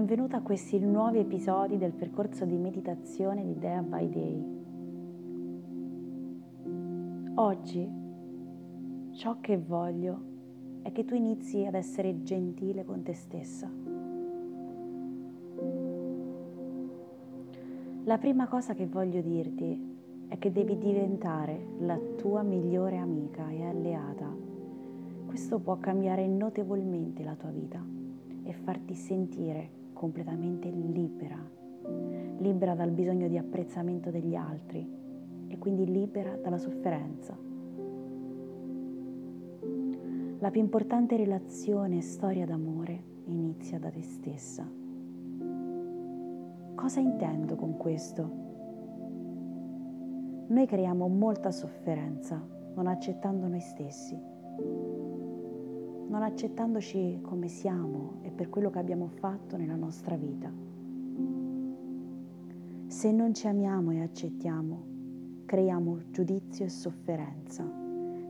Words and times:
Benvenuta 0.00 0.38
a 0.38 0.40
questi 0.40 0.78
nuovi 0.78 1.18
episodi 1.18 1.76
del 1.76 1.92
percorso 1.92 2.46
di 2.46 2.56
meditazione 2.56 3.44
di 3.44 3.58
Dea 3.58 3.82
by 3.82 4.08
Day. 4.08 4.44
Oggi 7.34 7.86
ciò 9.10 9.36
che 9.40 9.58
voglio 9.58 10.22
è 10.80 10.90
che 10.90 11.04
tu 11.04 11.14
inizi 11.14 11.66
ad 11.66 11.74
essere 11.74 12.22
gentile 12.22 12.82
con 12.86 13.02
te 13.02 13.12
stessa. 13.12 13.70
La 18.04 18.16
prima 18.16 18.48
cosa 18.48 18.72
che 18.72 18.86
voglio 18.86 19.20
dirti 19.20 19.98
è 20.28 20.38
che 20.38 20.50
devi 20.50 20.78
diventare 20.78 21.74
la 21.80 22.00
tua 22.16 22.40
migliore 22.40 22.96
amica 22.96 23.50
e 23.50 23.64
alleata. 23.66 24.34
Questo 25.26 25.58
può 25.58 25.76
cambiare 25.78 26.26
notevolmente 26.26 27.22
la 27.22 27.34
tua 27.34 27.50
vita 27.50 27.84
e 28.44 28.52
farti 28.54 28.94
sentire 28.94 29.76
completamente 30.00 30.70
libera, 30.70 31.36
libera 32.38 32.74
dal 32.74 32.90
bisogno 32.90 33.28
di 33.28 33.36
apprezzamento 33.36 34.10
degli 34.10 34.34
altri 34.34 34.90
e 35.46 35.58
quindi 35.58 35.84
libera 35.84 36.36
dalla 36.36 36.56
sofferenza. 36.56 37.36
La 40.38 40.50
più 40.50 40.62
importante 40.62 41.18
relazione 41.18 41.98
e 41.98 42.00
storia 42.00 42.46
d'amore 42.46 43.02
inizia 43.26 43.78
da 43.78 43.90
te 43.90 44.00
stessa. 44.00 44.66
Cosa 46.74 47.00
intendo 47.00 47.56
con 47.56 47.76
questo? 47.76 48.30
Noi 50.46 50.66
creiamo 50.66 51.08
molta 51.08 51.50
sofferenza 51.50 52.42
non 52.74 52.86
accettando 52.86 53.48
noi 53.48 53.60
stessi, 53.60 54.18
non 56.10 56.24
accettandoci 56.24 57.20
come 57.22 57.46
siamo 57.46 58.18
e 58.22 58.30
per 58.30 58.48
quello 58.48 58.68
che 58.68 58.80
abbiamo 58.80 59.06
fatto 59.06 59.56
nella 59.56 59.76
nostra 59.76 60.16
vita. 60.16 60.52
Se 62.88 63.12
non 63.12 63.32
ci 63.32 63.46
amiamo 63.46 63.92
e 63.92 64.00
accettiamo, 64.00 64.82
creiamo 65.46 66.10
giudizio 66.10 66.64
e 66.64 66.68
sofferenza 66.68 67.64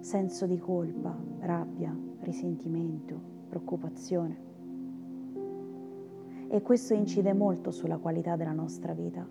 senso 0.01 0.47
di 0.47 0.59
colpa, 0.59 1.17
rabbia, 1.41 1.95
risentimento, 2.21 3.19
preoccupazione. 3.49 4.49
E 6.49 6.63
questo 6.63 6.93
incide 6.93 7.33
molto 7.33 7.71
sulla 7.71 7.97
qualità 7.97 8.37
della 8.37 8.53
nostra 8.53 8.93
vita, 8.93 9.27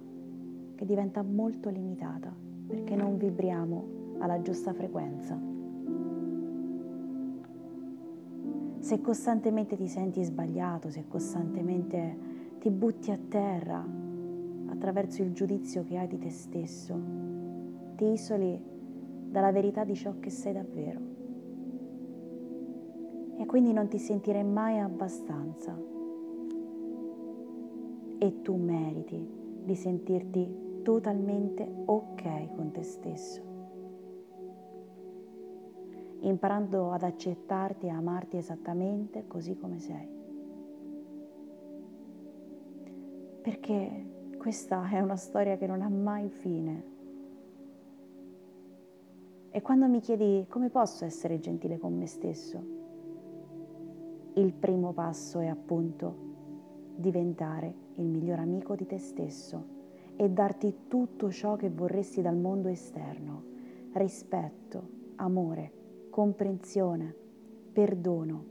che 0.75 0.85
diventa 0.85 1.21
molto 1.21 1.69
limitata 1.69 2.33
perché 2.65 2.95
non 2.95 3.17
vibriamo 3.17 4.17
alla 4.19 4.41
giusta 4.41 4.73
frequenza. 4.73 5.58
Se 8.89 9.01
costantemente 9.01 9.75
ti 9.75 9.87
senti 9.87 10.23
sbagliato, 10.23 10.89
se 10.89 11.05
costantemente 11.07 12.17
ti 12.57 12.71
butti 12.71 13.11
a 13.11 13.19
terra 13.19 13.85
attraverso 14.65 15.21
il 15.21 15.31
giudizio 15.31 15.83
che 15.83 15.95
hai 15.95 16.07
di 16.07 16.17
te 16.17 16.31
stesso, 16.31 16.99
ti 17.95 18.05
isoli 18.05 18.59
dalla 19.29 19.51
verità 19.51 19.83
di 19.83 19.93
ciò 19.93 20.15
che 20.19 20.31
sei 20.31 20.53
davvero. 20.53 20.99
E 23.37 23.45
quindi 23.45 23.73
non 23.73 23.87
ti 23.89 23.99
sentirai 23.99 24.43
mai 24.43 24.79
abbastanza. 24.79 25.79
E 28.17 28.41
tu 28.41 28.55
meriti 28.55 29.23
di 29.65 29.75
sentirti 29.75 30.81
totalmente 30.81 31.71
ok 31.85 32.55
con 32.55 32.71
te 32.71 32.81
stesso. 32.81 33.48
Imparando 36.21 36.91
ad 36.91 37.03
accettarti 37.03 37.85
e 37.85 37.89
amarti 37.89 38.37
esattamente 38.37 39.25
così 39.27 39.57
come 39.57 39.79
sei. 39.79 40.07
Perché 43.41 44.05
questa 44.37 44.89
è 44.89 44.99
una 44.99 45.15
storia 45.15 45.57
che 45.57 45.67
non 45.67 45.81
ha 45.81 45.89
mai 45.89 46.29
fine 46.29 46.97
e 49.51 49.61
quando 49.63 49.87
mi 49.87 49.99
chiedi 49.99 50.45
come 50.47 50.69
posso 50.69 51.05
essere 51.05 51.39
gentile 51.39 51.79
con 51.79 51.97
me 51.97 52.05
stesso, 52.05 52.63
il 54.35 54.53
primo 54.53 54.93
passo 54.93 55.39
è 55.39 55.47
appunto 55.47 56.27
diventare 56.95 57.73
il 57.95 58.05
miglior 58.05 58.39
amico 58.39 58.75
di 58.75 58.85
te 58.85 58.99
stesso 58.99 59.77
e 60.15 60.29
darti 60.29 60.87
tutto 60.87 61.31
ciò 61.31 61.55
che 61.55 61.69
vorresti 61.69 62.21
dal 62.21 62.37
mondo 62.37 62.67
esterno, 62.67 63.43
rispetto, 63.93 64.87
amore, 65.15 65.71
comprensione, 66.09 67.15
perdono. 67.71 68.45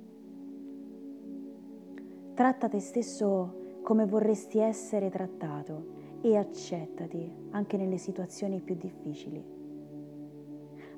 Tratta 2.34 2.68
te 2.68 2.80
stesso 2.80 3.80
come 3.82 4.06
vorresti 4.06 4.58
essere 4.58 5.10
trattato 5.10 5.96
e 6.20 6.36
accettati 6.36 7.30
anche 7.50 7.76
nelle 7.76 7.98
situazioni 7.98 8.60
più 8.60 8.74
difficili. 8.76 9.44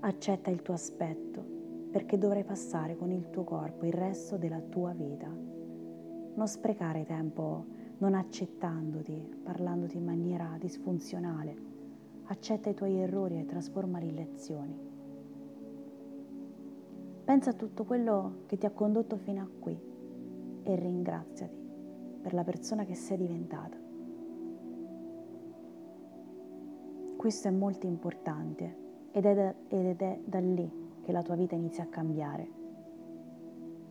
Accetta 0.00 0.50
il 0.50 0.62
tuo 0.62 0.74
aspetto 0.74 1.42
perché 1.90 2.18
dovrai 2.18 2.44
passare 2.44 2.96
con 2.96 3.10
il 3.10 3.30
tuo 3.30 3.44
corpo 3.44 3.84
il 3.84 3.92
resto 3.92 4.36
della 4.36 4.60
tua 4.60 4.92
vita. 4.92 5.28
Non 5.28 6.46
sprecare 6.46 7.04
tempo 7.04 7.78
non 7.98 8.14
accettandoti, 8.14 9.40
parlandoti 9.42 9.98
in 9.98 10.04
maniera 10.04 10.56
disfunzionale. 10.58 11.54
Accetta 12.24 12.70
i 12.70 12.74
tuoi 12.74 12.96
errori 12.96 13.38
e 13.38 13.44
trasformali 13.44 14.08
in 14.08 14.14
lezioni. 14.14 14.89
Pensa 17.30 17.50
a 17.50 17.52
tutto 17.52 17.84
quello 17.84 18.42
che 18.46 18.58
ti 18.58 18.66
ha 18.66 18.72
condotto 18.72 19.16
fino 19.16 19.40
a 19.40 19.48
qui 19.60 19.80
e 20.64 20.74
ringraziati 20.74 21.54
per 22.20 22.34
la 22.34 22.42
persona 22.42 22.84
che 22.84 22.96
sei 22.96 23.18
diventata. 23.18 23.76
Questo 27.16 27.46
è 27.46 27.52
molto 27.52 27.86
importante 27.86 28.76
ed 29.12 29.26
è, 29.26 29.34
da, 29.36 29.54
ed 29.68 30.02
è 30.02 30.20
da 30.24 30.40
lì 30.40 30.68
che 31.02 31.12
la 31.12 31.22
tua 31.22 31.36
vita 31.36 31.54
inizia 31.54 31.84
a 31.84 31.86
cambiare. 31.86 32.50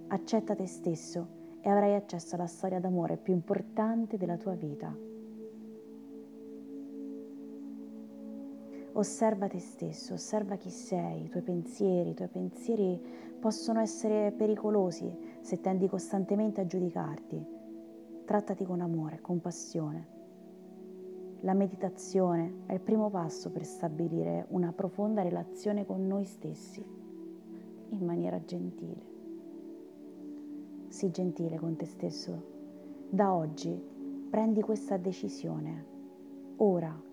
Accetta 0.08 0.54
te 0.54 0.68
stesso 0.68 1.28
e 1.62 1.70
avrai 1.70 1.96
accesso 1.96 2.36
alla 2.36 2.46
storia 2.46 2.82
d'amore 2.82 3.16
più 3.16 3.32
importante 3.32 4.18
della 4.18 4.36
tua 4.36 4.56
vita. 4.56 4.94
Osserva 9.00 9.48
te 9.48 9.60
stesso, 9.60 10.16
osserva 10.16 10.58
chi 10.58 10.70
sei, 10.70 11.24
i 11.24 11.30
tuoi 11.30 11.42
pensieri. 11.42 12.10
I 12.10 12.14
tuoi 12.16 12.28
pensieri 12.28 13.02
possono 13.40 13.80
essere 13.80 14.34
pericolosi 14.34 15.10
se 15.40 15.62
tendi 15.62 15.88
costantemente 15.88 16.60
a 16.60 16.68
giudicarti. 16.68 17.42
Trattati 18.26 18.66
con 18.66 18.82
amore, 18.82 19.22
compassione. 19.22 20.08
La 21.40 21.54
meditazione 21.54 22.64
è 22.66 22.74
il 22.74 22.82
primo 22.82 23.10
passo 23.10 23.50
per 23.52 23.64
stabilire 23.64 24.48
una 24.50 24.74
profonda 24.74 25.22
relazione 25.22 25.86
con 25.86 26.06
noi 26.06 26.26
stessi 26.26 26.84
in 27.92 28.06
maniera 28.06 28.44
gentile. 28.44 29.02
Sii 30.90 31.10
gentile 31.10 31.58
con 31.58 31.78
te 31.78 31.86
stesso. 31.86 32.44
Da 33.10 33.34
oggi 33.34 33.82
prendi 34.30 34.60
questa 34.60 34.98
decisione. 34.98 35.86
Ora 36.58 37.08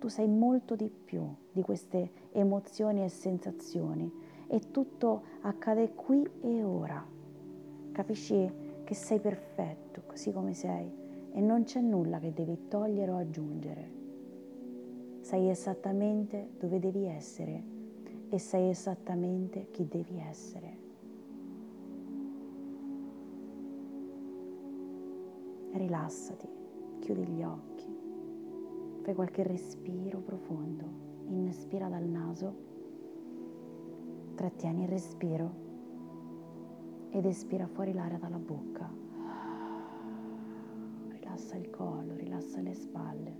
tu 0.00 0.08
sei 0.08 0.26
molto 0.26 0.74
di 0.74 0.88
più 0.88 1.22
di 1.52 1.60
queste 1.60 2.10
emozioni 2.32 3.04
e 3.04 3.10
sensazioni 3.10 4.10
e 4.46 4.70
tutto 4.70 5.22
accade 5.42 5.92
qui 5.94 6.26
e 6.40 6.64
ora. 6.64 7.06
Capisci 7.92 8.50
che 8.82 8.94
sei 8.94 9.20
perfetto 9.20 10.02
così 10.06 10.32
come 10.32 10.54
sei 10.54 10.90
e 11.32 11.40
non 11.40 11.64
c'è 11.64 11.80
nulla 11.80 12.18
che 12.18 12.32
devi 12.32 12.66
togliere 12.68 13.10
o 13.10 13.18
aggiungere. 13.18 13.98
Sai 15.20 15.50
esattamente 15.50 16.52
dove 16.58 16.80
devi 16.80 17.04
essere 17.04 17.62
e 18.30 18.38
sai 18.38 18.70
esattamente 18.70 19.68
chi 19.70 19.86
devi 19.86 20.18
essere. 20.18 20.78
Rilassati, 25.72 26.48
chiudi 27.00 27.22
gli 27.26 27.42
occhi, 27.42 27.99
fai 29.02 29.14
qualche 29.14 29.42
respiro 29.42 30.20
profondo, 30.20 30.84
inspira 31.28 31.88
dal 31.88 32.04
naso 32.04 32.68
Trattieni 34.40 34.84
il 34.84 34.88
respiro 34.88 35.54
ed 37.10 37.26
espira 37.26 37.66
fuori 37.66 37.92
l'aria 37.92 38.16
dalla 38.16 38.38
bocca. 38.38 38.90
Rilassa 41.08 41.56
il 41.56 41.68
collo, 41.68 42.14
rilassa 42.14 42.62
le 42.62 42.72
spalle. 42.72 43.36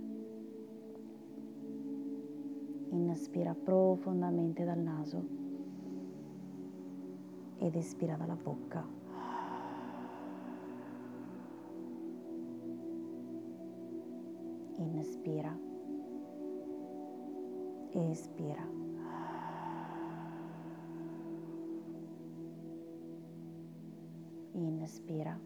Inspira 2.89 3.55
profondamente 3.55 4.63
dal 4.63 4.77
naso 4.77 5.27
ed 7.57 7.75
espira 7.75 8.15
dalla 8.15 8.35
bocca. 8.35 9.00
Inspira 14.93 15.57
espira. 17.93 18.63
Inspira 24.73 25.39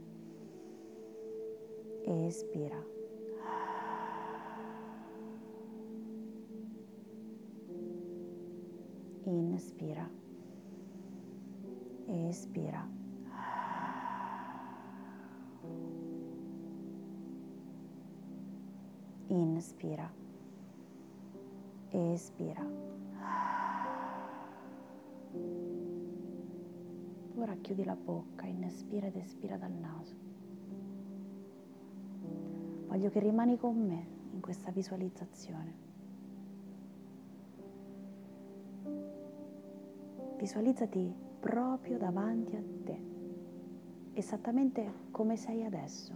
espira. 2.07 2.79
Inspira 9.25 10.09
espira. 12.29 12.94
Inspira 19.55 20.11
e 21.89 22.11
espira. 22.11 22.61
Ora 27.37 27.55
chiudi 27.61 27.85
la 27.85 27.95
bocca, 27.95 28.45
inspira 28.47 29.07
ed 29.07 29.15
espira 29.15 29.55
dal 29.55 29.71
naso. 29.71 30.13
Voglio 32.87 33.09
che 33.09 33.19
rimani 33.21 33.57
con 33.57 33.77
me 33.77 34.05
in 34.33 34.41
questa 34.41 34.71
visualizzazione. 34.71 35.73
Visualizzati 40.37 41.15
proprio 41.39 41.97
davanti 41.97 42.57
a 42.57 42.63
te, 42.83 43.01
esattamente 44.15 44.91
come 45.11 45.37
sei 45.37 45.63
adesso. 45.63 46.13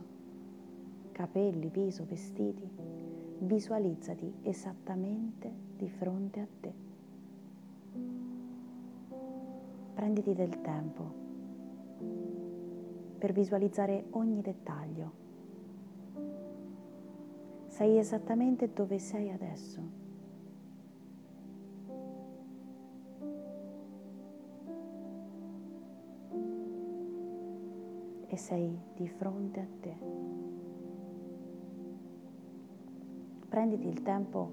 Capelli, 1.13 1.69
viso, 1.69 2.03
vestiti. 2.03 3.08
Visualizzati 3.41 4.33
esattamente 4.43 5.51
di 5.75 5.89
fronte 5.89 6.39
a 6.39 6.47
te. 6.59 6.87
prenditi 9.99 10.33
del 10.33 10.61
tempo 10.61 11.13
per 13.17 13.33
visualizzare 13.33 14.05
ogni 14.11 14.41
dettaglio. 14.41 15.11
Sei 17.67 17.97
esattamente 17.97 18.71
dove 18.71 18.97
sei 18.97 19.29
adesso. 19.29 19.81
E 28.27 28.37
sei 28.37 28.79
di 28.95 29.07
fronte 29.09 29.59
a 29.59 29.67
te. 29.81 30.38
Prenditi 33.49 33.87
il 33.87 34.03
tempo 34.03 34.51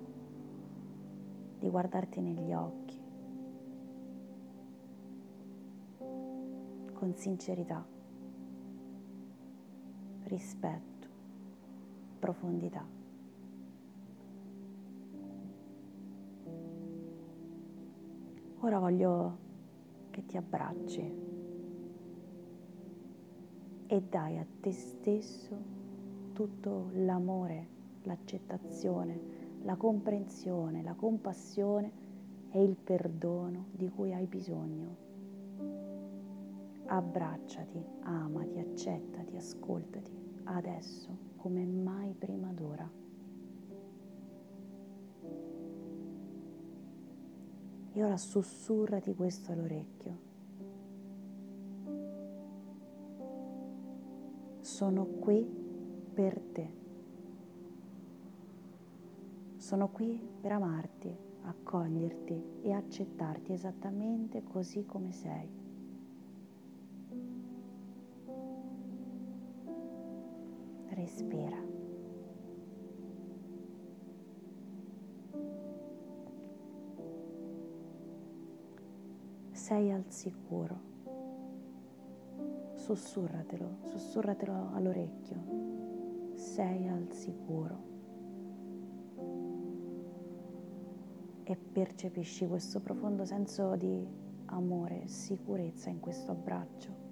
di 1.59 1.69
guardarti 1.69 2.21
negli 2.21 2.53
occhi 2.53 2.99
con 6.95 7.15
sincerità, 7.15 7.87
rispetto, 10.25 11.09
profondità. 12.19 12.85
Ora 18.61 18.79
voglio 18.79 19.39
che 20.11 20.25
ti 20.25 20.39
abbracci 20.39 21.25
e 23.87 24.03
dai 24.03 24.39
a 24.39 24.47
te 24.61 24.73
stesso 24.73 25.57
tutto 26.33 26.89
l'amore, 26.95 27.76
l'accettazione, 28.07 29.21
la 29.63 29.77
comprensione, 29.77 30.83
la 30.83 30.95
compassione 30.95 31.93
e 32.51 32.63
il 32.63 32.77
perdono 32.77 33.67
di 33.73 33.89
cui 33.89 34.13
hai 34.13 34.27
bisogno 34.27 35.05
Abbracciati, 36.89 37.85
amati, 38.03 38.61
accettati, 38.61 39.37
ascoltati 39.37 40.13
adesso 40.45 41.09
come 41.37 41.65
mai 41.65 42.15
prima 42.15 42.53
d'ora. 42.53 42.89
E 47.93 48.05
ora 48.05 48.17
sussurrati 48.17 49.15
questo 49.15 49.51
all'orecchio. 49.51 50.19
Sono 54.61 55.07
qui 55.07 55.45
per 56.15 56.41
te. 56.53 56.76
Sono 59.67 59.89
qui 59.89 60.17
per 60.41 60.53
amarti, 60.53 61.13
accoglierti 61.43 62.61
e 62.63 62.73
accettarti 62.73 63.53
esattamente 63.53 64.45
così 64.45 64.87
come 64.87 65.11
sei. 65.11 65.51
respira. 70.91 71.57
Sei 79.51 79.91
al 79.91 80.05
sicuro. 80.07 80.81
Sussurratelo, 82.75 83.79
sussurratelo 83.83 84.71
all'orecchio. 84.75 86.35
Sei 86.37 86.87
al 86.87 87.09
sicuro. 87.11 87.96
E 91.49 91.57
percepisci 91.57 92.47
questo 92.47 92.81
profondo 92.81 93.25
senso 93.25 93.77
di 93.77 94.05
amore 94.47 95.07
sicurezza 95.07 95.91
in 95.91 96.01
questo 96.01 96.33
abbraccio. 96.33 97.07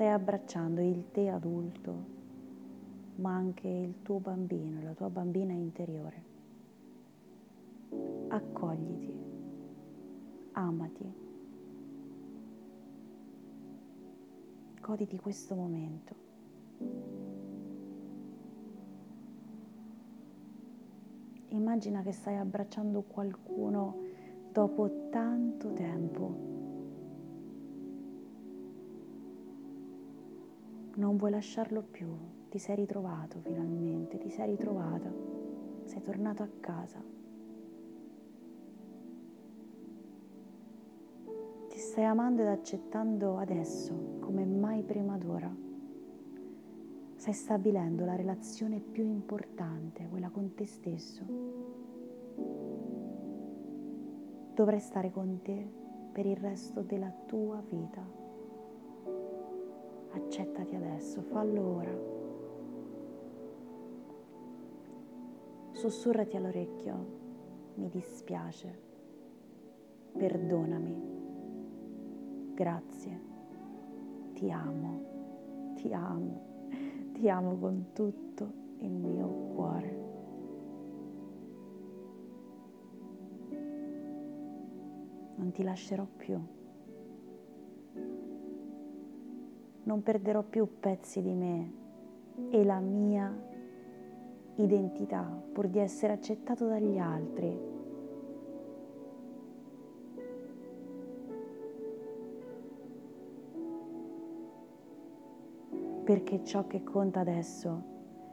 stai 0.00 0.12
abbracciando 0.12 0.80
il 0.80 1.10
te 1.10 1.28
adulto, 1.28 2.04
ma 3.16 3.34
anche 3.34 3.68
il 3.68 4.00
tuo 4.00 4.18
bambino, 4.18 4.80
la 4.80 4.94
tua 4.94 5.10
bambina 5.10 5.52
interiore. 5.52 6.24
Accogliti, 8.28 9.14
amati, 10.52 11.12
goditi 14.80 15.18
questo 15.18 15.54
momento. 15.54 16.29
Immagina 21.50 22.02
che 22.02 22.12
stai 22.12 22.36
abbracciando 22.36 23.02
qualcuno 23.02 23.96
dopo 24.52 25.08
tanto 25.10 25.72
tempo 25.72 26.50
non 31.00 31.16
vuoi 31.16 31.30
lasciarlo 31.30 31.82
più, 31.82 32.08
ti 32.50 32.58
sei 32.58 32.76
ritrovato 32.76 33.40
finalmente, 33.40 34.18
ti 34.18 34.28
sei 34.28 34.50
ritrovata, 34.50 35.10
sei 35.84 36.02
tornato 36.02 36.42
a 36.42 36.48
casa. 36.60 37.02
Ti 41.68 41.78
stai 41.78 42.04
amando 42.04 42.42
ed 42.42 42.48
accettando 42.48 43.38
adesso 43.38 44.18
come 44.20 44.44
mai 44.44 44.82
prima 44.82 45.16
d'ora. 45.16 45.50
Stai 47.20 47.34
stabilendo 47.34 48.06
la 48.06 48.16
relazione 48.16 48.80
più 48.80 49.04
importante, 49.04 50.08
quella 50.08 50.30
con 50.30 50.54
te 50.54 50.64
stesso. 50.64 51.22
Dovrai 54.54 54.80
stare 54.80 55.10
con 55.10 55.42
te 55.42 55.70
per 56.12 56.24
il 56.24 56.38
resto 56.38 56.80
della 56.80 57.12
tua 57.26 57.60
vita. 57.60 58.02
Accettati 60.12 60.74
adesso, 60.74 61.20
fallo 61.20 61.62
ora. 61.62 61.94
Sussurrati 65.72 66.38
all'orecchio, 66.38 67.06
mi 67.74 67.90
dispiace, 67.90 68.80
perdonami, 70.16 71.02
grazie, 72.54 73.20
ti 74.32 74.50
amo, 74.50 75.74
ti 75.74 75.92
amo, 75.92 76.48
ti 77.20 77.28
amo 77.28 77.54
con 77.58 77.90
tutto 77.92 78.50
il 78.78 78.90
mio 78.90 79.28
cuore. 79.54 79.98
Non 85.34 85.50
ti 85.52 85.62
lascerò 85.62 86.06
più. 86.16 86.40
Non 89.82 90.02
perderò 90.02 90.42
più 90.42 90.78
pezzi 90.80 91.20
di 91.20 91.34
me 91.34 91.72
e 92.48 92.64
la 92.64 92.80
mia 92.80 93.30
identità 94.54 95.22
pur 95.52 95.68
di 95.68 95.78
essere 95.78 96.14
accettato 96.14 96.68
dagli 96.68 96.96
altri. 96.96 97.79
Perché 106.10 106.42
ciò 106.42 106.66
che 106.66 106.82
conta 106.82 107.20
adesso 107.20 107.82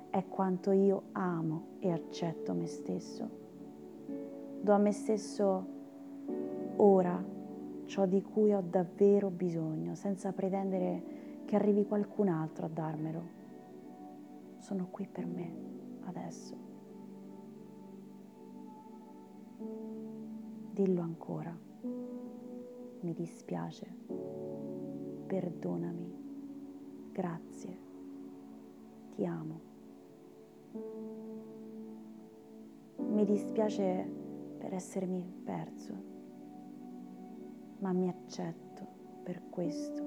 è 0.10 0.26
quanto 0.28 0.72
io 0.72 1.10
amo 1.12 1.76
e 1.78 1.92
accetto 1.92 2.56
me 2.56 2.66
stesso. 2.66 3.30
Do 4.60 4.74
a 4.74 4.80
me 4.80 4.92
stesso 4.92 5.68
ora 6.78 7.24
ciò 7.86 8.08
di 8.08 8.24
cui 8.24 8.52
ho 8.52 8.64
davvero 8.68 9.30
bisogno, 9.30 9.94
senza 9.94 10.32
pretendere 10.32 11.44
che 11.46 11.56
arrivi 11.56 11.86
qualcun 11.86 12.30
altro 12.30 12.66
a 12.66 12.70
darmelo. 12.70 13.22
Sono 14.58 14.88
qui 14.90 15.08
per 15.08 15.28
me 15.28 15.54
adesso. 16.06 16.56
Dillo 20.72 21.02
ancora. 21.02 21.56
Mi 23.02 23.14
dispiace. 23.14 23.86
Perdonami. 25.28 26.17
Grazie. 27.18 27.78
Ti 29.16 29.26
amo. 29.26 29.60
Mi 33.10 33.26
dispiace 33.26 34.08
per 34.60 34.76
essermi 34.76 35.26
perso, 35.44 35.94
ma 37.80 37.92
mi 37.92 38.08
accetto 38.08 38.86
per 39.24 39.50
questo 39.50 40.04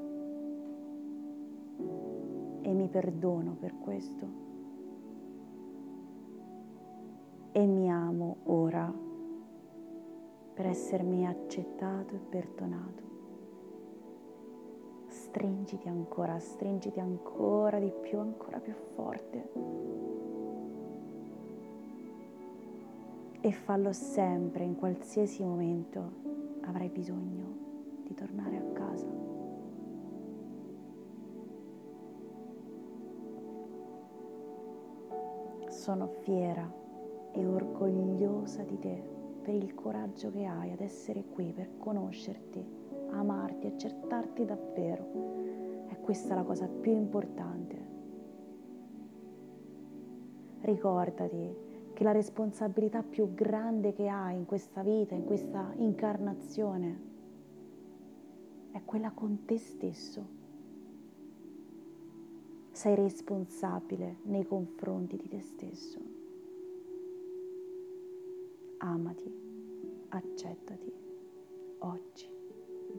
e 2.61 2.73
mi 2.73 2.87
perdono 2.87 3.57
per 3.59 3.77
questo 3.81 4.27
e 7.51 7.67
mi 7.67 7.91
amo 7.91 8.37
ora 8.45 8.89
per 10.55 10.67
essermi 10.67 11.27
accettato 11.27 12.15
e 12.15 12.19
perdonato. 12.19 13.10
Stringiti 15.31 15.89
ancora, 15.89 16.39
stringiti 16.39 16.99
ancora 16.99 17.79
di 17.79 17.93
più, 18.03 18.19
ancora 18.19 18.59
più 18.59 18.75
forte. 18.95 19.81
e 23.43 23.53
fallo 23.53 23.93
sempre, 23.93 24.65
in 24.65 24.77
qualsiasi 24.77 25.43
momento 25.43 26.13
avrai 26.63 26.89
bisogno 26.89 28.03
di 28.05 28.15
tornare 28.15 28.57
a 28.57 28.65
casa. 28.73 29.07
Sono 35.69 36.07
fiera 36.07 36.71
e 37.33 37.47
orgogliosa 37.47 38.63
di 38.63 38.79
te 38.79 39.03
per 39.41 39.55
il 39.55 39.75
coraggio 39.75 40.31
che 40.31 40.45
hai 40.45 40.73
ad 40.73 40.81
essere 40.81 41.25
qui, 41.25 41.53
per 41.53 41.79
conoscerti, 41.79 42.80
amarti, 43.11 43.67
accettarti 43.67 44.45
davvero. 44.45 45.87
E 45.89 46.01
questa 46.01 46.33
è 46.33 46.37
la 46.37 46.45
cosa 46.45 46.67
più 46.67 46.93
importante. 46.93 47.89
Ricordati 50.61 51.69
che 51.93 52.05
la 52.05 52.13
responsabilità 52.13 53.03
più 53.03 53.35
grande 53.35 53.93
che 53.93 54.09
hai 54.09 54.37
in 54.37 54.47
questa 54.47 54.83
vita, 54.83 55.15
in 55.15 55.25
questa 55.25 55.73
incarnazione, 55.77 57.09
è 58.71 58.83
quella 58.85 59.11
con 59.11 59.45
te 59.45 59.59
stesso. 59.59 60.39
Sei 62.71 62.95
responsabile 62.95 64.17
nei 64.23 64.47
confronti 64.47 65.17
di 65.17 65.29
te 65.29 65.41
stesso. 65.41 65.99
Amati, 68.79 69.31
accettati, 70.09 70.93
oggi, 71.81 72.40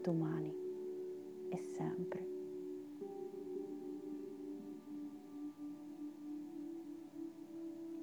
domani 0.02 0.52
e 1.48 1.58
sempre. 1.58 2.26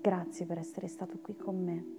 Grazie 0.02 0.46
per 0.46 0.58
essere 0.58 0.88
stato 0.88 1.20
qui 1.20 1.36
con 1.36 1.62
me. 1.62 1.98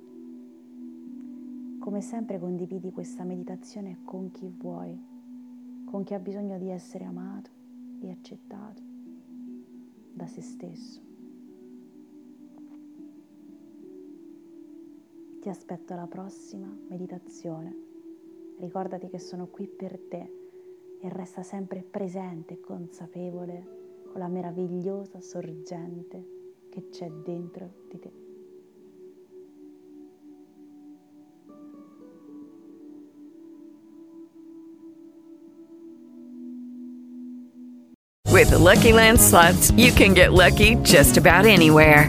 Come 1.79 2.01
sempre 2.01 2.39
condividi 2.39 2.91
questa 2.91 3.25
meditazione 3.25 3.99
con 4.05 4.31
chi 4.31 4.49
vuoi, 4.49 4.99
con 5.85 6.03
chi 6.03 6.15
ha 6.15 6.19
bisogno 6.19 6.59
di 6.59 6.71
essere 6.71 7.05
amato 7.05 7.51
e 8.01 8.11
accettato 8.11 8.83
da 10.13 10.27
se 10.27 10.41
stesso. 10.41 11.01
Ti 15.41 15.49
aspetto 15.49 15.93
alla 15.93 16.07
prossima 16.07 16.75
meditazione. 16.89 17.90
Ricordati 18.61 19.09
che 19.09 19.19
sono 19.19 19.47
qui 19.47 19.67
per 19.67 19.99
te 19.99 20.31
e 21.01 21.09
resta 21.09 21.43
sempre 21.43 21.83
presente 21.83 22.55
e 22.55 22.61
consapevole 22.61 24.03
con 24.13 24.21
la 24.21 24.29
meravigliosa 24.29 25.19
sorgente 25.19 26.67
che 26.69 26.91
c'è 26.91 27.09
dentro 27.09 27.71
di 27.89 27.99
te. 27.99 28.13
With 38.31 38.51
the 38.51 38.59
Lucky 38.59 38.93
Land 38.93 39.19
slots, 39.19 39.71
you 39.73 39.91
can 39.91 40.13
get 40.13 40.33
lucky 40.33 40.77
just 40.83 41.17
about 41.17 41.47
anywhere. 41.47 42.09